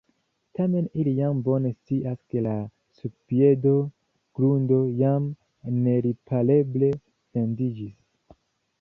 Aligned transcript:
Tamen 0.59 0.85
ili 1.01 1.11
jam 1.17 1.43
bone 1.47 1.71
scias, 1.73 2.21
ke 2.31 2.43
la 2.47 2.55
subpieda 3.01 3.75
grundo 4.41 4.83
jam 5.05 5.31
neripareble 5.87 6.95
fendiĝis. 7.13 8.45